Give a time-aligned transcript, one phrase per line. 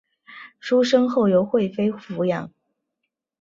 [0.59, 2.51] 出生后由惠妃抚养。